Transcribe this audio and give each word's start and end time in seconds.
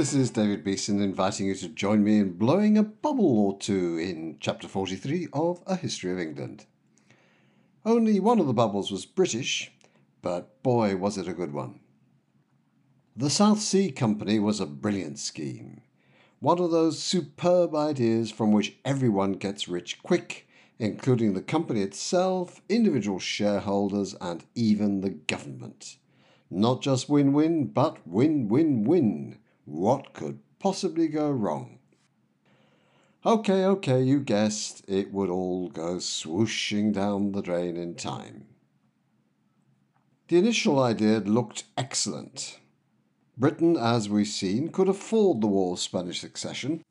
this 0.00 0.14
is 0.14 0.30
David 0.30 0.64
Beeson 0.64 1.02
inviting 1.02 1.44
you 1.44 1.54
to 1.56 1.68
join 1.68 2.02
me 2.02 2.20
in 2.20 2.32
blowing 2.32 2.78
a 2.78 2.82
bubble 2.82 3.38
or 3.38 3.58
two 3.58 3.98
in 3.98 4.38
chapter 4.40 4.66
43 4.66 5.28
of 5.34 5.62
A 5.66 5.76
History 5.76 6.10
of 6.10 6.18
England. 6.18 6.64
Only 7.84 8.18
one 8.18 8.40
of 8.40 8.46
the 8.46 8.54
bubbles 8.54 8.90
was 8.90 9.04
British, 9.04 9.70
but 10.22 10.62
boy 10.62 10.96
was 10.96 11.18
it 11.18 11.28
a 11.28 11.34
good 11.34 11.52
one. 11.52 11.80
The 13.14 13.28
South 13.28 13.60
Sea 13.60 13.90
Company 13.90 14.38
was 14.38 14.58
a 14.58 14.64
brilliant 14.64 15.18
scheme. 15.18 15.82
One 16.38 16.60
of 16.60 16.70
those 16.70 17.02
superb 17.02 17.74
ideas 17.74 18.30
from 18.30 18.52
which 18.52 18.78
everyone 18.86 19.32
gets 19.32 19.68
rich 19.68 20.02
quick, 20.02 20.48
including 20.78 21.34
the 21.34 21.42
company 21.42 21.82
itself, 21.82 22.62
individual 22.70 23.18
shareholders, 23.18 24.14
and 24.18 24.46
even 24.54 25.02
the 25.02 25.10
government. 25.10 25.98
Not 26.50 26.80
just 26.80 27.10
win 27.10 27.34
win, 27.34 27.66
but 27.66 27.98
win 28.08 28.48
win 28.48 28.84
win. 28.84 29.36
What 29.70 30.14
could 30.14 30.40
possibly 30.58 31.06
go 31.06 31.30
wrong? 31.30 31.78
Okay, 33.24 33.64
okay, 33.64 34.02
you 34.02 34.18
guessed 34.18 34.82
it 34.88 35.12
would 35.12 35.30
all 35.30 35.68
go 35.68 35.98
swooshing 35.98 36.92
down 36.92 37.30
the 37.30 37.40
drain 37.40 37.76
in 37.76 37.94
time. 37.94 38.46
The 40.26 40.38
initial 40.38 40.80
idea 40.80 41.20
looked 41.20 41.64
excellent. 41.78 42.58
Britain, 43.38 43.76
as 43.76 44.08
we've 44.08 44.26
seen, 44.26 44.70
could 44.70 44.88
afford 44.88 45.40
the 45.40 45.46
war 45.46 45.74
of 45.74 45.80
Spanish 45.80 46.20
succession. 46.20 46.82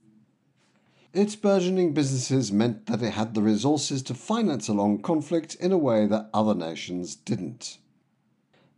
Its 1.14 1.36
burgeoning 1.36 1.94
businesses 1.94 2.50
meant 2.50 2.86
that 2.86 3.04
it 3.04 3.12
had 3.12 3.34
the 3.34 3.42
resources 3.42 4.02
to 4.04 4.14
finance 4.14 4.70
a 4.70 4.74
long 4.74 5.02
conflict 5.02 5.56
in 5.56 5.74
a 5.74 5.78
way 5.78 6.08
that 6.08 6.30
other 6.34 6.56
nations 6.56 7.16
didn't. 7.16 7.78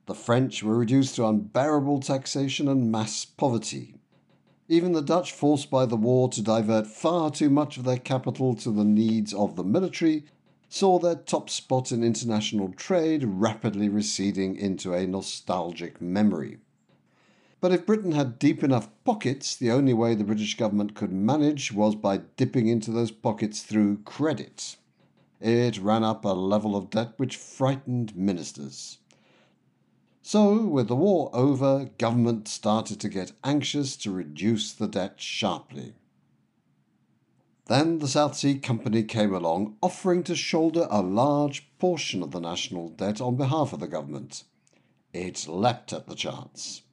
The 0.08 0.16
French 0.16 0.64
were 0.64 0.78
reduced 0.78 1.16
to 1.16 1.28
unbearable 1.28 2.00
taxation 2.00 2.68
and 2.68 2.92
mass 2.92 3.24
poverty. 3.24 3.96
Even 4.68 4.94
the 4.94 5.02
Dutch, 5.02 5.32
forced 5.32 5.70
by 5.70 5.86
the 5.86 5.96
war 5.96 6.30
to 6.30 6.42
divert 6.42 6.88
far 6.88 7.30
too 7.30 7.50
much 7.50 7.78
of 7.78 7.84
their 7.84 7.98
capital 7.98 8.56
to 8.56 8.72
the 8.72 8.84
needs 8.84 9.34
of 9.34 9.56
the 9.56 9.64
military, 9.64 10.26
saw 10.70 10.98
their 10.98 11.16
top 11.16 11.50
spot 11.50 11.92
in 11.92 12.04
international 12.04 12.70
trade 12.70 13.24
rapidly 13.26 13.90
receding 13.90 14.56
into 14.56 14.94
a 14.94 15.06
nostalgic 15.06 16.02
memory. 16.02 16.58
But 17.60 17.72
if 17.72 17.86
Britain 17.86 18.14
had 18.14 18.40
deep 18.40 18.64
enough 18.64 18.90
pockets, 19.04 19.56
the 19.56 19.70
only 19.70 19.94
way 19.94 20.16
the 20.16 20.24
British 20.24 20.58
government 20.58 20.96
could 20.96 21.12
manage 21.12 21.72
was 21.72 21.94
by 21.94 22.22
dipping 22.38 22.68
into 22.68 22.90
those 22.90 23.12
pockets 23.12 23.62
through 23.62 23.98
credit. 23.98 24.78
It 25.40 25.78
ran 25.78 26.04
up 26.04 26.26
a 26.26 26.30
level 26.30 26.76
of 26.76 26.90
debt 26.90 27.14
which 27.18 27.38
frightened 27.38 28.16
ministers. 28.16 28.98
So, 30.24 30.66
with 30.66 30.88
the 30.88 30.96
war 30.96 31.30
over, 31.34 31.90
government 31.98 32.48
started 32.48 33.00
to 33.00 33.10
get 33.10 33.32
anxious 33.44 33.98
to 33.98 34.12
reduce 34.12 34.72
the 34.72 34.88
debt 34.88 35.20
sharply. 35.20 35.94
Then 37.66 38.00
the 38.00 38.08
South 38.08 38.36
Sea 38.36 38.60
Company 38.60 39.04
came 39.04 39.34
along, 39.34 39.78
offering 39.82 40.24
to 40.24 40.36
shoulder 40.36 40.88
a 40.92 41.02
large 41.02 41.72
portion 41.80 42.22
of 42.22 42.32
the 42.32 42.40
national 42.40 42.90
debt 42.90 43.22
on 43.22 43.36
behalf 43.36 43.74
of 43.74 43.80
the 43.80 43.88
government. 43.88 44.44
It 45.14 45.48
leapt 45.48 45.94
at 45.94 46.08
the 46.08 46.16
chance. 46.16 46.84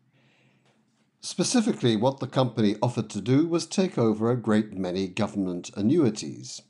Specifically, 1.20 1.96
what 1.96 2.20
the 2.20 2.26
company 2.26 2.76
offered 2.80 3.10
to 3.10 3.20
do 3.20 3.46
was 3.46 3.66
take 3.66 3.98
over 3.98 4.30
a 4.30 4.36
great 4.36 4.72
many 4.72 5.08
government 5.08 5.70
annuities. 5.76 6.62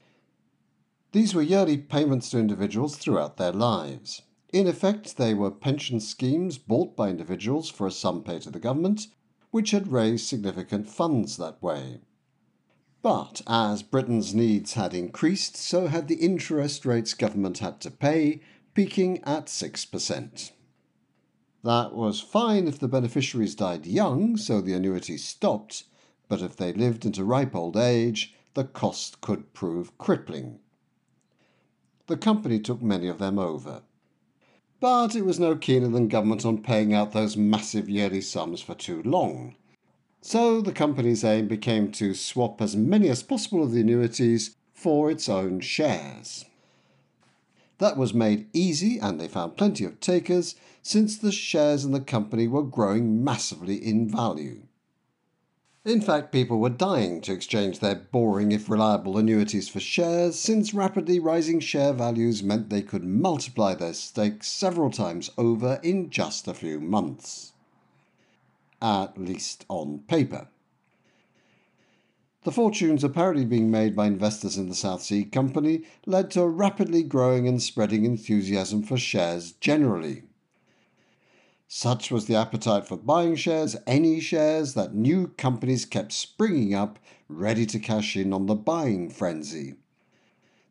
These 1.12 1.34
were 1.34 1.42
yearly 1.42 1.77
payments 1.79 2.31
to 2.31 2.39
individuals 2.39 2.97
throughout 2.97 3.36
their 3.36 3.53
lives. 3.53 4.23
In 4.50 4.66
effect, 4.66 5.18
they 5.18 5.34
were 5.34 5.50
pension 5.50 6.00
schemes 6.00 6.56
bought 6.56 6.96
by 6.96 7.11
individuals 7.11 7.68
for 7.68 7.86
a 7.86 7.92
sum 7.92 8.23
paid 8.23 8.42
to 8.42 8.50
the 8.50 8.58
government, 8.58 9.08
which 9.50 9.73
had 9.73 9.92
raised 9.92 10.27
significant 10.27 10.89
funds 10.89 11.36
that 11.36 11.62
way. 11.62 12.00
But 13.02 13.42
as 13.46 13.83
Britain's 13.83 14.34
needs 14.34 14.73
had 14.73 14.95
increased, 14.95 15.56
so 15.56 15.89
had 15.89 16.08
the 16.08 16.17
interest 16.17 16.86
rates 16.86 17.12
government 17.12 17.58
had 17.58 17.78
to 17.83 17.90
pay, 17.90 18.40
peaking 18.73 19.23
at 19.24 19.46
6%. 19.46 20.52
That 21.62 21.94
was 21.94 22.20
fine 22.20 22.67
if 22.67 22.78
the 22.78 22.89
beneficiaries 22.89 23.55
died 23.55 23.86
young, 23.86 24.39
so 24.39 24.62
the 24.62 24.73
annuity 24.73 25.18
stopped, 25.18 25.84
but 26.27 26.40
if 26.40 26.56
they 26.56 26.73
lived 26.73 27.05
into 27.05 27.23
ripe 27.23 27.55
old 27.55 27.77
age, 27.77 28.34
the 28.55 28.64
cost 28.64 29.20
could 29.20 29.52
prove 29.52 29.96
crippling. 29.98 30.61
The 32.06 32.17
company 32.17 32.58
took 32.58 32.80
many 32.80 33.08
of 33.08 33.18
them 33.18 33.39
over 33.39 33.83
but 34.80 35.14
it 35.16 35.24
was 35.24 35.40
no 35.40 35.56
keener 35.56 35.89
than 35.89 36.08
government 36.08 36.44
on 36.44 36.62
paying 36.62 36.94
out 36.94 37.12
those 37.12 37.36
massive 37.36 37.89
yearly 37.89 38.20
sums 38.20 38.61
for 38.61 38.74
too 38.74 39.02
long. 39.02 39.56
So 40.20 40.61
the 40.61 40.72
company's 40.72 41.24
aim 41.24 41.48
became 41.48 41.90
to 41.92 42.14
swap 42.14 42.61
as 42.61 42.77
many 42.77 43.08
as 43.08 43.22
possible 43.22 43.62
of 43.62 43.72
the 43.72 43.80
annuities 43.80 44.55
for 44.72 45.11
its 45.11 45.28
own 45.28 45.61
shares. 45.61 46.44
That 47.78 47.96
was 47.96 48.14
made 48.14 48.48
easy, 48.52 48.98
and 48.98 49.20
they 49.20 49.28
found 49.28 49.56
plenty 49.56 49.84
of 49.84 50.00
takers, 50.00 50.55
since 50.83 51.17
the 51.17 51.33
shares 51.33 51.84
in 51.84 51.92
the 51.92 52.00
company 52.00 52.48
were 52.48 52.62
growing 52.62 53.22
massively 53.22 53.77
in 53.77 54.08
value. 54.08 54.67
In 55.84 56.00
fact, 56.00 56.33
people 56.33 56.58
were 56.58 56.70
dying 56.70 57.20
to 57.22 57.33
exchange 57.33 57.78
their 57.78 57.94
boring 57.94 58.52
if 58.52 58.68
reliable 58.68 59.16
annuities 59.16 59.68
for 59.68 59.80
shares, 59.80 60.39
since 60.39 60.74
rapidly 60.74 61.20
rising 61.20 61.61
share 61.61 61.92
values 61.92 62.42
meant 62.42 62.68
they 62.68 62.83
could 62.83 63.05
multiply 63.05 63.74
their 63.74 63.94
stakes 63.94 64.48
several 64.48 64.90
times 64.90 65.30
over 65.38 65.78
in 65.83 66.11
just 66.11 66.48
a 66.48 66.55
few 66.55 66.80
months. 66.80 67.52
At 68.83 69.17
least 69.17 69.64
on 69.68 70.00
paper. 70.00 70.48
The 72.44 72.52
fortunes 72.52 73.05
apparently 73.05 73.44
being 73.44 73.70
made 73.70 73.94
by 73.94 74.06
investors 74.06 74.56
in 74.56 74.68
the 74.68 74.74
South 74.74 75.02
Sea 75.02 75.24
Company 75.24 75.83
led 76.06 76.30
to 76.33 76.42
a 76.42 76.48
rapidly 76.48 77.02
growing 77.02 77.46
and 77.46 77.62
spreading 77.62 78.05
enthusiasm 78.05 78.83
for 78.83 78.96
shares 78.96 79.52
generally. 79.52 80.22
Such 81.70 82.11
was 82.11 82.24
the 82.24 82.34
appetite 82.34 82.89
for 82.89 82.96
buying 82.96 83.36
shares, 83.36 83.77
any 83.86 84.20
shares, 84.20 84.73
that 84.73 84.95
new 84.95 85.29
companies 85.36 85.84
kept 85.84 86.12
springing 86.12 86.73
up, 86.73 86.98
ready 87.29 87.67
to 87.67 87.79
cash 87.79 88.17
in 88.17 88.33
on 88.33 88.46
the 88.46 88.55
buying 88.55 89.11
frenzy. 89.11 89.74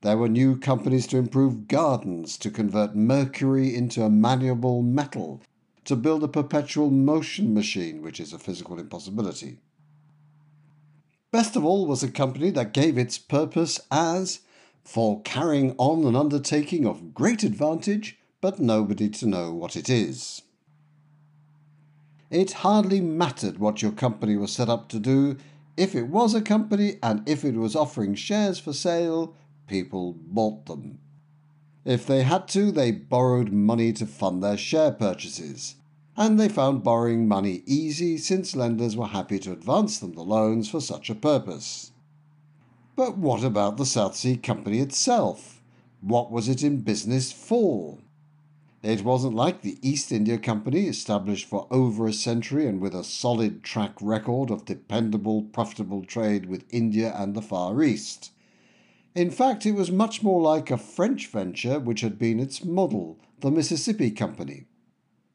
There 0.02 0.18
were 0.18 0.28
new 0.28 0.58
companies 0.58 1.06
to 1.08 1.18
improve 1.18 1.68
gardens, 1.68 2.36
to 2.40 2.50
convert 2.50 2.96
mercury 2.96 3.76
into 3.76 4.02
a 4.02 4.10
malleable 4.10 4.82
metal, 4.82 5.44
to 5.86 5.96
build 5.96 6.24
a 6.24 6.28
perpetual 6.28 6.90
motion 6.90 7.54
machine, 7.54 8.02
which 8.02 8.20
is 8.20 8.34
a 8.34 8.40
physical 8.40 8.80
impossibility. 8.80 9.60
Best 11.30 11.56
of 11.56 11.64
all 11.64 11.86
was 11.86 12.02
a 12.02 12.10
company 12.10 12.50
that 12.50 12.74
gave 12.74 12.98
its 12.98 13.20
purpose 13.20 13.80
as 13.92 14.40
for 14.84 15.22
carrying 15.22 15.76
on 15.78 16.06
an 16.06 16.16
undertaking 16.16 16.88
of 16.88 17.14
great 17.14 17.44
advantage, 17.44 18.18
but 18.42 18.60
nobody 18.60 19.10
to 19.10 19.28
know 19.28 19.54
what 19.54 19.76
it 19.76 19.92
is. 19.92 20.42
It 22.30 22.52
hardly 22.52 23.00
mattered 23.00 23.58
what 23.58 23.82
your 23.82 23.92
company 23.92 24.36
was 24.36 24.52
set 24.52 24.68
up 24.68 24.90
to 24.90 25.00
do. 25.00 25.38
If 25.78 25.96
it 25.96 26.10
was 26.10 26.34
a 26.34 26.42
company 26.42 26.98
and 27.02 27.28
if 27.28 27.46
it 27.46 27.56
was 27.56 27.76
offering 27.76 28.16
shares 28.16 28.60
for 28.60 28.74
sale, 28.74 29.36
people 29.68 30.14
bought 30.14 30.66
them. 30.66 31.00
If 31.86 32.06
they 32.06 32.24
had 32.24 32.50
to, 32.50 32.70
they 32.72 32.92
borrowed 32.92 33.54
money 33.54 33.94
to 33.94 34.06
fund 34.06 34.44
their 34.44 34.58
share 34.58 34.92
purchases. 34.92 35.76
And 36.18 36.38
they 36.38 36.50
found 36.50 36.84
borrowing 36.84 37.28
money 37.28 37.64
easy 37.66 38.18
since 38.18 38.56
lenders 38.56 38.98
were 38.98 39.08
happy 39.08 39.40
to 39.40 39.54
advance 39.54 40.00
them 40.00 40.14
the 40.14 40.24
loans 40.24 40.70
for 40.70 40.82
such 40.82 41.10
a 41.10 41.16
purpose. 41.16 41.92
But 42.98 43.18
what 43.18 43.44
about 43.44 43.78
the 43.78 43.86
South 43.86 44.16
Sea 44.16 44.36
Company 44.36 44.80
itself? 44.80 45.62
What 46.02 46.32
was 46.32 46.50
it 46.50 46.64
in 46.64 46.82
business 46.82 47.32
for? 47.32 48.00
It 48.88 49.04
wasn't 49.04 49.36
like 49.36 49.64
the 49.64 49.78
East 49.82 50.14
India 50.14 50.38
Company, 50.38 50.88
established 50.88 51.50
for 51.50 51.68
over 51.70 52.08
a 52.08 52.14
century 52.14 52.66
and 52.68 52.80
with 52.80 52.96
a 52.96 53.04
solid 53.04 53.62
track 53.62 53.92
record 54.00 54.50
of 54.50 54.64
dependable, 54.64 55.42
profitable 55.42 56.06
trade 56.06 56.46
with 56.46 56.64
India 56.70 57.14
and 57.14 57.36
the 57.36 57.42
Far 57.42 57.84
East. 57.84 58.32
In 59.14 59.30
fact, 59.30 59.66
it 59.66 59.74
was 59.74 59.92
much 59.92 60.24
more 60.24 60.42
like 60.42 60.72
a 60.72 60.78
French 60.78 61.28
venture 61.28 61.82
which 61.82 62.00
had 62.00 62.18
been 62.18 62.40
its 62.40 62.64
model, 62.64 63.20
the 63.42 63.52
Mississippi 63.52 64.10
Company. 64.10 64.68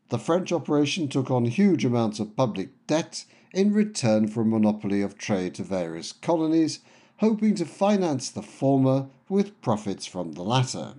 The 0.08 0.18
French 0.18 0.50
operation 0.50 1.08
took 1.08 1.30
on 1.30 1.44
huge 1.44 1.84
amounts 1.84 2.20
of 2.20 2.34
public 2.34 2.70
debt 2.86 3.26
in 3.52 3.74
return 3.74 4.28
for 4.28 4.40
a 4.40 4.46
monopoly 4.46 5.02
of 5.02 5.18
trade 5.18 5.56
to 5.56 5.62
various 5.62 6.10
colonies, 6.10 6.78
hoping 7.18 7.54
to 7.56 7.66
finance 7.66 8.30
the 8.30 8.40
former 8.40 9.08
with 9.28 9.60
profits 9.60 10.06
from 10.06 10.32
the 10.32 10.42
latter. 10.42 10.94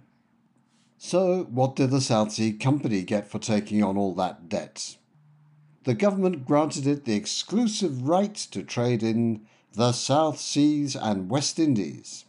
So, 1.05 1.43
what 1.51 1.75
did 1.75 1.91
the 1.91 1.99
South 1.99 2.31
Sea 2.31 2.53
Company 2.53 3.03
get 3.03 3.29
for 3.29 3.37
taking 3.37 3.83
on 3.83 3.97
all 3.97 4.15
that 4.15 4.47
debt? 4.47 4.95
The 5.83 5.95
government 5.95 6.45
granted 6.45 6.87
it 6.87 7.03
the 7.03 7.13
exclusive 7.13 8.07
right 8.07 8.33
to 8.33 8.63
trade 8.63 9.03
in 9.03 9.45
the 9.73 9.91
South 9.91 10.39
Seas 10.39 10.95
and 10.95 11.29
West 11.29 11.59
Indies, 11.59 12.23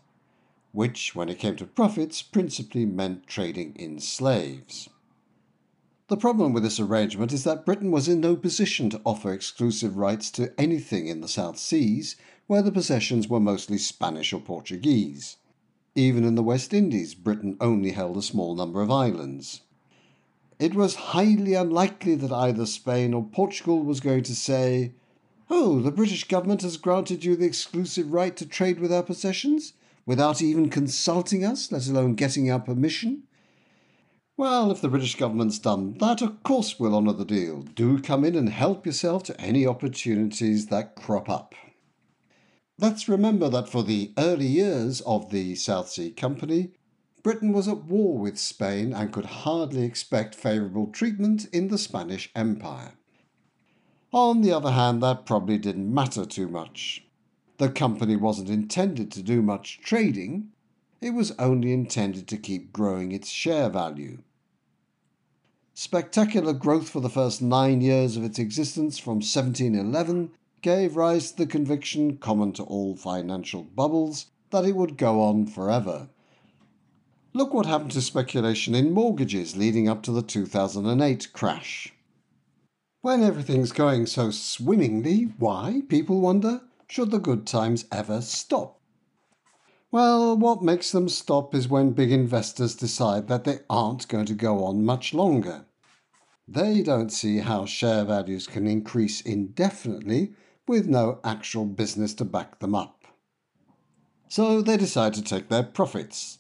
which, 0.72 1.14
when 1.14 1.28
it 1.28 1.38
came 1.38 1.54
to 1.54 1.66
profits, 1.66 2.20
principally 2.20 2.84
meant 2.84 3.28
trading 3.28 3.76
in 3.76 4.00
slaves. 4.00 4.88
The 6.08 6.16
problem 6.16 6.52
with 6.52 6.64
this 6.64 6.80
arrangement 6.80 7.32
is 7.32 7.44
that 7.44 7.64
Britain 7.64 7.92
was 7.92 8.08
in 8.08 8.20
no 8.20 8.34
position 8.34 8.90
to 8.90 9.00
offer 9.04 9.32
exclusive 9.32 9.96
rights 9.96 10.32
to 10.32 10.52
anything 10.60 11.06
in 11.06 11.20
the 11.20 11.28
South 11.28 11.58
Seas, 11.58 12.16
where 12.48 12.60
the 12.60 12.72
possessions 12.72 13.28
were 13.28 13.38
mostly 13.38 13.78
Spanish 13.78 14.32
or 14.32 14.40
Portuguese. 14.40 15.36
Even 15.96 16.24
in 16.24 16.34
the 16.34 16.42
West 16.42 16.74
Indies, 16.74 17.14
Britain 17.14 17.56
only 17.60 17.92
held 17.92 18.16
a 18.16 18.22
small 18.22 18.56
number 18.56 18.82
of 18.82 18.90
islands. 18.90 19.60
It 20.58 20.74
was 20.74 20.94
highly 20.94 21.54
unlikely 21.54 22.16
that 22.16 22.32
either 22.32 22.66
Spain 22.66 23.14
or 23.14 23.24
Portugal 23.24 23.82
was 23.82 24.00
going 24.00 24.24
to 24.24 24.34
say, 24.34 24.92
Oh, 25.50 25.80
the 25.80 25.92
British 25.92 26.24
government 26.26 26.62
has 26.62 26.76
granted 26.76 27.24
you 27.24 27.36
the 27.36 27.46
exclusive 27.46 28.12
right 28.12 28.36
to 28.36 28.46
trade 28.46 28.80
with 28.80 28.92
our 28.92 29.02
possessions, 29.02 29.74
without 30.06 30.42
even 30.42 30.68
consulting 30.68 31.44
us, 31.44 31.70
let 31.70 31.86
alone 31.86 32.14
getting 32.14 32.50
our 32.50 32.60
permission. 32.60 33.24
Well, 34.36 34.72
if 34.72 34.80
the 34.80 34.88
British 34.88 35.14
government's 35.14 35.60
done 35.60 35.96
that, 35.98 36.20
of 36.20 36.42
course 36.42 36.80
we'll 36.80 36.96
honour 36.96 37.12
the 37.12 37.24
deal. 37.24 37.62
Do 37.62 38.00
come 38.00 38.24
in 38.24 38.34
and 38.34 38.48
help 38.48 38.84
yourself 38.84 39.22
to 39.24 39.40
any 39.40 39.64
opportunities 39.64 40.66
that 40.66 40.96
crop 40.96 41.28
up. 41.28 41.54
Let's 42.76 43.08
remember 43.08 43.48
that 43.50 43.68
for 43.68 43.84
the 43.84 44.12
early 44.18 44.48
years 44.48 45.00
of 45.02 45.30
the 45.30 45.54
South 45.54 45.90
Sea 45.90 46.10
Company, 46.10 46.72
Britain 47.22 47.52
was 47.52 47.68
at 47.68 47.84
war 47.84 48.18
with 48.18 48.36
Spain 48.36 48.92
and 48.92 49.12
could 49.12 49.26
hardly 49.26 49.84
expect 49.84 50.34
favourable 50.34 50.88
treatment 50.88 51.46
in 51.52 51.68
the 51.68 51.78
Spanish 51.78 52.30
Empire. 52.34 52.94
On 54.12 54.42
the 54.42 54.52
other 54.52 54.72
hand, 54.72 55.02
that 55.02 55.24
probably 55.24 55.56
didn't 55.56 55.92
matter 55.92 56.26
too 56.26 56.48
much. 56.48 57.06
The 57.58 57.68
company 57.68 58.16
wasn't 58.16 58.50
intended 58.50 59.12
to 59.12 59.22
do 59.22 59.40
much 59.40 59.80
trading, 59.80 60.50
it 61.00 61.10
was 61.10 61.32
only 61.38 61.72
intended 61.72 62.26
to 62.28 62.36
keep 62.36 62.72
growing 62.72 63.12
its 63.12 63.28
share 63.28 63.68
value. 63.68 64.18
Spectacular 65.74 66.52
growth 66.52 66.88
for 66.88 67.00
the 67.00 67.08
first 67.08 67.40
nine 67.40 67.80
years 67.80 68.16
of 68.16 68.24
its 68.24 68.38
existence 68.38 68.98
from 68.98 69.16
1711 69.16 70.30
gave 70.64 70.96
rise 70.96 71.30
to 71.30 71.36
the 71.36 71.46
conviction, 71.46 72.16
common 72.16 72.50
to 72.50 72.62
all 72.62 72.96
financial 72.96 73.62
bubbles, 73.62 74.28
that 74.48 74.64
it 74.64 74.74
would 74.74 74.96
go 74.96 75.20
on 75.20 75.44
forever. 75.44 76.08
Look 77.34 77.52
what 77.52 77.66
happened 77.66 77.90
to 77.90 78.00
speculation 78.00 78.74
in 78.74 78.90
mortgages 78.90 79.58
leading 79.58 79.90
up 79.90 80.02
to 80.04 80.10
the 80.10 80.22
2008 80.22 81.34
crash. 81.34 81.92
When 83.02 83.22
everything's 83.22 83.72
going 83.72 84.06
so 84.06 84.30
swimmingly, 84.30 85.34
why, 85.38 85.82
people 85.86 86.22
wonder, 86.22 86.62
should 86.88 87.10
the 87.10 87.18
good 87.18 87.46
times 87.46 87.84
ever 87.92 88.22
stop? 88.22 88.80
Well, 89.90 90.34
what 90.34 90.62
makes 90.62 90.92
them 90.92 91.10
stop 91.10 91.54
is 91.54 91.68
when 91.68 91.90
big 91.90 92.10
investors 92.10 92.74
decide 92.74 93.28
that 93.28 93.44
they 93.44 93.58
aren't 93.68 94.08
going 94.08 94.24
to 94.24 94.34
go 94.34 94.64
on 94.64 94.82
much 94.82 95.12
longer. 95.12 95.66
They 96.48 96.80
don't 96.80 97.10
see 97.10 97.40
how 97.40 97.66
share 97.66 98.06
values 98.06 98.46
can 98.46 98.66
increase 98.66 99.20
indefinitely 99.20 100.32
with 100.66 100.86
no 100.86 101.20
actual 101.24 101.66
business 101.66 102.14
to 102.14 102.24
back 102.24 102.60
them 102.60 102.74
up. 102.74 103.04
So 104.28 104.62
they 104.62 104.76
decide 104.76 105.14
to 105.14 105.22
take 105.22 105.48
their 105.48 105.62
profits. 105.62 106.38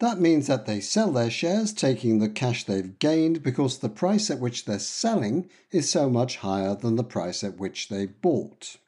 That 0.00 0.20
means 0.20 0.48
that 0.48 0.66
they 0.66 0.80
sell 0.80 1.12
their 1.12 1.30
shares, 1.30 1.72
taking 1.72 2.18
the 2.18 2.28
cash 2.28 2.64
they've 2.64 2.98
gained 2.98 3.42
because 3.42 3.78
the 3.78 3.88
price 3.88 4.30
at 4.30 4.40
which 4.40 4.64
they're 4.64 4.80
selling 4.80 5.48
is 5.70 5.88
so 5.88 6.10
much 6.10 6.38
higher 6.38 6.74
than 6.74 6.96
the 6.96 7.04
price 7.04 7.44
at 7.44 7.56
which 7.58 7.88
they 7.88 8.06
bought. 8.06 8.78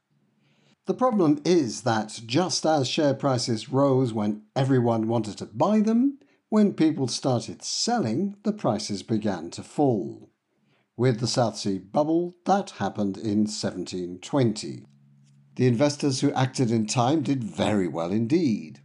The 0.86 0.94
problem 0.94 1.40
is 1.44 1.82
that 1.82 2.20
just 2.26 2.66
as 2.66 2.88
share 2.88 3.14
prices 3.14 3.70
rose 3.70 4.12
when 4.12 4.42
everyone 4.54 5.08
wanted 5.08 5.38
to 5.38 5.46
buy 5.46 5.80
them, 5.80 6.18
when 6.50 6.74
people 6.74 7.08
started 7.08 7.62
selling, 7.62 8.36
the 8.42 8.52
prices 8.52 9.02
began 9.02 9.50
to 9.50 9.62
fall. 9.62 10.30
With 10.96 11.18
the 11.18 11.26
South 11.26 11.56
Sea 11.56 11.78
bubble, 11.78 12.36
that 12.44 12.70
happened 12.70 13.16
in 13.16 13.46
1720. 13.46 14.86
The 15.56 15.66
investors 15.66 16.20
who 16.20 16.30
acted 16.32 16.70
in 16.70 16.86
time 16.86 17.22
did 17.22 17.42
very 17.42 17.88
well 17.88 18.12
indeed. 18.12 18.80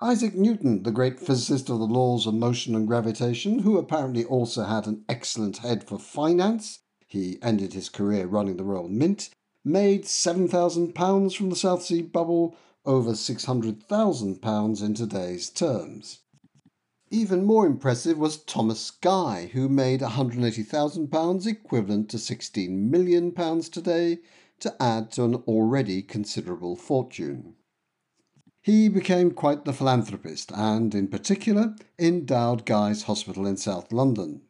Isaac 0.00 0.34
Newton, 0.34 0.84
the 0.84 0.90
great 0.90 1.20
physicist 1.20 1.68
of 1.68 1.78
the 1.78 1.84
laws 1.84 2.26
of 2.26 2.32
motion 2.32 2.74
and 2.74 2.88
gravitation, 2.88 3.58
who 3.58 3.76
apparently 3.76 4.24
also 4.24 4.64
had 4.64 4.86
an 4.86 5.04
excellent 5.06 5.58
head 5.58 5.84
for 5.84 5.98
finance, 5.98 6.78
he 7.06 7.38
ended 7.42 7.74
his 7.74 7.90
career 7.90 8.26
running 8.26 8.56
the 8.56 8.64
Royal 8.64 8.88
Mint, 8.88 9.28
made 9.62 10.04
£7,000 10.04 11.36
from 11.36 11.50
the 11.50 11.56
South 11.56 11.82
Sea 11.82 12.00
bubble, 12.00 12.56
over 12.86 13.12
£600,000 13.12 14.82
in 14.82 14.94
today's 14.94 15.50
terms. 15.50 16.21
Even 17.14 17.44
more 17.44 17.66
impressive 17.66 18.16
was 18.16 18.38
Thomas 18.38 18.90
Guy, 18.90 19.50
who 19.52 19.68
made 19.68 20.00
£180,000 20.00 21.46
equivalent 21.46 22.08
to 22.08 22.16
£16 22.16 22.70
million 22.70 23.34
today 23.60 24.20
to 24.60 24.82
add 24.82 25.10
to 25.12 25.24
an 25.24 25.34
already 25.46 26.00
considerable 26.00 26.74
fortune. 26.74 27.56
He 28.62 28.88
became 28.88 29.32
quite 29.32 29.66
the 29.66 29.74
philanthropist 29.74 30.52
and, 30.52 30.94
in 30.94 31.06
particular, 31.08 31.76
endowed 31.98 32.64
Guy's 32.64 33.02
Hospital 33.02 33.46
in 33.46 33.58
South 33.58 33.92
London. 33.92 34.40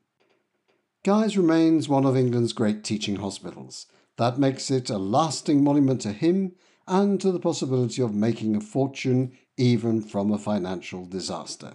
Guy's 1.02 1.36
remains 1.36 1.88
one 1.88 2.04
of 2.04 2.16
England's 2.16 2.52
great 2.52 2.84
teaching 2.84 3.16
hospitals. 3.16 3.86
That 4.18 4.38
makes 4.38 4.70
it 4.70 4.88
a 4.88 4.98
lasting 4.98 5.64
monument 5.64 6.00
to 6.02 6.12
him 6.12 6.52
and 6.86 7.20
to 7.22 7.32
the 7.32 7.40
possibility 7.40 8.02
of 8.02 8.14
making 8.14 8.54
a 8.54 8.60
fortune 8.60 9.32
even 9.56 10.00
from 10.00 10.30
a 10.30 10.38
financial 10.38 11.04
disaster. 11.06 11.74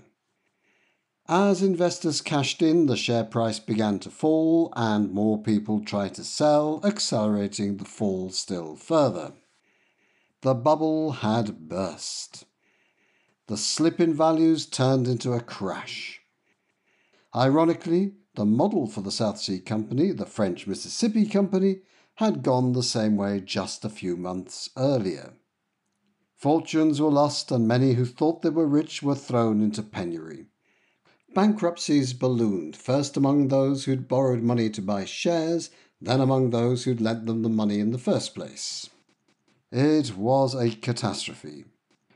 As 1.29 1.61
investors 1.61 2.21
cashed 2.21 2.61
in, 2.61 2.85
the 2.85 2.95
share 2.95 3.25
price 3.25 3.59
began 3.59 3.99
to 3.99 4.09
fall 4.09 4.71
and 4.77 5.11
more 5.11 5.37
people 5.41 5.81
tried 5.81 6.13
to 6.13 6.23
sell, 6.23 6.79
accelerating 6.85 7.75
the 7.75 7.85
fall 7.85 8.29
still 8.29 8.77
further. 8.77 9.33
The 10.39 10.53
bubble 10.53 11.11
had 11.11 11.67
burst. 11.67 12.45
The 13.47 13.57
slip 13.57 13.99
in 13.99 14.13
values 14.13 14.65
turned 14.65 15.05
into 15.05 15.33
a 15.33 15.41
crash. 15.41 16.21
Ironically, 17.35 18.13
the 18.35 18.45
model 18.45 18.87
for 18.87 19.01
the 19.01 19.11
South 19.11 19.39
Sea 19.39 19.59
Company, 19.59 20.13
the 20.13 20.25
French 20.25 20.65
Mississippi 20.65 21.25
Company, 21.25 21.79
had 22.15 22.41
gone 22.41 22.71
the 22.71 22.83
same 22.83 23.17
way 23.17 23.41
just 23.41 23.83
a 23.83 23.89
few 23.89 24.15
months 24.15 24.69
earlier. 24.77 25.33
Fortunes 26.37 27.01
were 27.01 27.11
lost, 27.11 27.51
and 27.51 27.67
many 27.67 27.93
who 27.93 28.05
thought 28.05 28.43
they 28.43 28.49
were 28.49 28.65
rich 28.65 29.03
were 29.03 29.15
thrown 29.15 29.61
into 29.61 29.83
penury. 29.83 30.45
Bankruptcies 31.37 32.13
ballooned, 32.13 32.75
first 32.75 33.15
among 33.15 33.49
those 33.49 33.85
who'd 33.85 34.07
borrowed 34.07 34.41
money 34.41 34.71
to 34.71 34.81
buy 34.81 35.05
shares, 35.05 35.69
then 36.01 36.19
among 36.19 36.49
those 36.49 36.83
who'd 36.83 36.99
lent 36.99 37.27
them 37.27 37.43
the 37.43 37.47
money 37.47 37.79
in 37.79 37.91
the 37.91 37.99
first 37.99 38.33
place. 38.33 38.89
It 39.71 40.17
was 40.17 40.55
a 40.55 40.71
catastrophe. 40.71 41.65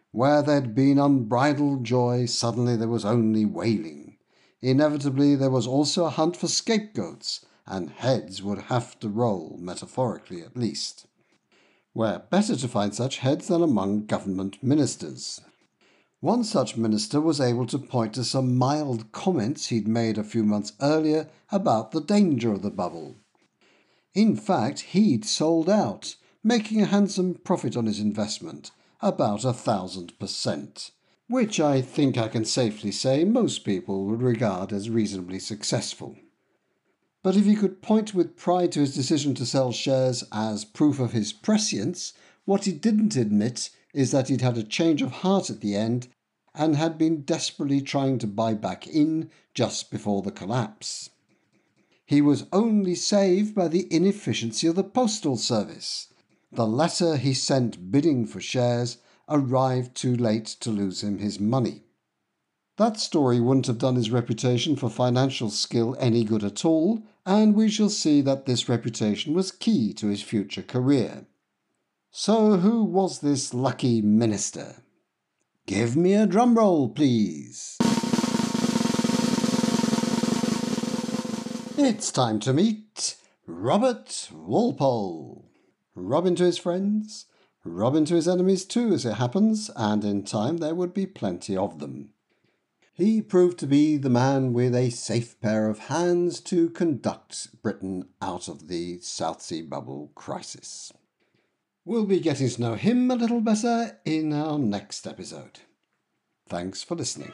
Where 0.09 0.41
there'd 0.41 0.73
been 0.73 0.97
unbridled 0.97 1.83
joy, 1.83 2.25
suddenly 2.25 2.75
there 2.75 2.87
was 2.87 3.05
only 3.05 3.45
wailing. 3.45 4.17
Inevitably, 4.59 5.35
there 5.35 5.51
was 5.51 5.67
also 5.67 6.05
a 6.05 6.09
hunt 6.09 6.35
for 6.35 6.47
scapegoats, 6.47 7.45
and 7.67 7.91
heads 7.91 8.41
would 8.41 8.63
have 8.73 8.99
to 9.01 9.07
roll, 9.07 9.55
metaphorically 9.59 10.41
at 10.41 10.57
least. 10.57 11.05
Where 11.93 12.23
better 12.31 12.55
to 12.55 12.67
find 12.67 12.95
such 12.95 13.19
heads 13.19 13.49
than 13.49 13.61
among 13.61 14.07
government 14.07 14.63
ministers? 14.63 15.41
One 16.21 16.43
such 16.43 16.77
minister 16.77 17.19
was 17.19 17.41
able 17.41 17.65
to 17.65 17.79
point 17.79 18.13
to 18.13 18.23
some 18.23 18.55
mild 18.55 19.11
comments 19.11 19.67
he'd 19.67 19.87
made 19.87 20.19
a 20.19 20.23
few 20.23 20.43
months 20.43 20.73
earlier 20.79 21.27
about 21.51 21.91
the 21.91 21.99
danger 21.99 22.53
of 22.53 22.61
the 22.61 22.69
bubble. 22.69 23.15
In 24.13 24.35
fact, 24.35 24.81
he'd 24.81 25.25
sold 25.25 25.67
out, 25.67 26.15
making 26.43 26.79
a 26.79 26.85
handsome 26.85 27.33
profit 27.33 27.75
on 27.75 27.87
his 27.87 27.99
investment, 27.99 28.69
about 29.01 29.43
a 29.43 29.51
thousand 29.51 30.17
percent, 30.19 30.91
which 31.27 31.59
I 31.59 31.81
think 31.81 32.19
I 32.19 32.27
can 32.27 32.45
safely 32.45 32.91
say 32.91 33.23
most 33.23 33.65
people 33.65 34.05
would 34.05 34.21
regard 34.21 34.71
as 34.71 34.91
reasonably 34.91 35.39
successful. 35.39 36.17
But 37.23 37.35
if 37.35 37.45
he 37.45 37.55
could 37.55 37.81
point 37.81 38.13
with 38.13 38.37
pride 38.37 38.71
to 38.73 38.81
his 38.81 38.93
decision 38.93 39.33
to 39.35 39.45
sell 39.45 39.71
shares 39.71 40.23
as 40.31 40.65
proof 40.65 40.99
of 40.99 41.13
his 41.13 41.33
prescience, 41.33 42.13
what 42.45 42.65
he 42.65 42.73
didn't 42.73 43.15
admit 43.15 43.71
is 43.93 44.11
that 44.11 44.29
he'd 44.29 44.41
had 44.41 44.57
a 44.57 44.63
change 44.63 45.01
of 45.01 45.11
heart 45.11 45.49
at 45.49 45.61
the 45.61 45.75
end 45.75 46.07
and 46.53 46.75
had 46.75 46.97
been 46.97 47.21
desperately 47.21 47.81
trying 47.81 48.17
to 48.19 48.27
buy 48.27 48.53
back 48.53 48.87
in 48.87 49.29
just 49.53 49.89
before 49.91 50.21
the 50.21 50.31
collapse. 50.31 51.09
He 52.05 52.21
was 52.21 52.45
only 52.51 52.95
saved 52.95 53.55
by 53.55 53.67
the 53.69 53.87
inefficiency 53.93 54.67
of 54.67 54.75
the 54.75 54.83
postal 54.83 55.37
service. 55.37 56.07
The 56.51 56.67
letter 56.67 57.15
he 57.15 57.33
sent 57.33 57.91
bidding 57.91 58.25
for 58.25 58.41
shares 58.41 58.97
arrived 59.29 59.95
too 59.95 60.15
late 60.15 60.45
to 60.59 60.69
lose 60.71 61.03
him 61.03 61.19
his 61.19 61.39
money. 61.39 61.83
That 62.77 62.99
story 62.99 63.39
wouldn't 63.39 63.67
have 63.67 63.77
done 63.77 63.95
his 63.95 64.11
reputation 64.11 64.75
for 64.75 64.89
financial 64.89 65.49
skill 65.49 65.95
any 65.99 66.23
good 66.23 66.43
at 66.43 66.65
all, 66.65 67.03
and 67.25 67.55
we 67.55 67.69
shall 67.69 67.89
see 67.89 68.21
that 68.21 68.45
this 68.45 68.67
reputation 68.67 69.33
was 69.33 69.51
key 69.51 69.93
to 69.93 70.07
his 70.07 70.21
future 70.21 70.63
career. 70.63 71.27
So, 72.13 72.57
who 72.57 72.83
was 72.83 73.21
this 73.21 73.53
lucky 73.53 74.01
minister? 74.01 74.83
Give 75.65 75.95
me 75.95 76.13
a 76.13 76.27
drum 76.27 76.55
roll, 76.57 76.89
please. 76.89 77.77
It's 81.77 82.11
time 82.11 82.41
to 82.41 82.51
meet 82.51 83.15
Robert 83.47 84.27
Walpole. 84.33 85.49
Robin 85.95 86.35
to 86.35 86.43
his 86.43 86.57
friends, 86.57 87.27
Robin 87.63 88.03
to 88.03 88.15
his 88.15 88.27
enemies 88.27 88.65
too, 88.65 88.91
as 88.91 89.05
it 89.05 89.13
happens, 89.13 89.71
and 89.77 90.03
in 90.03 90.25
time 90.25 90.57
there 90.57 90.75
would 90.75 90.93
be 90.93 91.05
plenty 91.05 91.55
of 91.55 91.79
them. 91.79 92.09
He 92.93 93.21
proved 93.21 93.57
to 93.59 93.67
be 93.67 93.95
the 93.95 94.09
man 94.09 94.51
with 94.51 94.75
a 94.75 94.89
safe 94.89 95.39
pair 95.39 95.69
of 95.69 95.87
hands 95.87 96.41
to 96.41 96.71
conduct 96.71 97.61
Britain 97.63 98.09
out 98.21 98.49
of 98.49 98.67
the 98.67 98.99
South 98.99 99.41
Sea 99.41 99.61
bubble 99.61 100.11
crisis. 100.13 100.91
We'll 101.83 102.05
be 102.05 102.19
getting 102.19 102.47
to 102.47 102.61
know 102.61 102.75
him 102.75 103.09
a 103.09 103.15
little 103.15 103.41
better 103.41 103.99
in 104.05 104.33
our 104.33 104.59
next 104.59 105.07
episode. 105.07 105.61
Thanks 106.47 106.83
for 106.83 106.95
listening. 106.95 107.33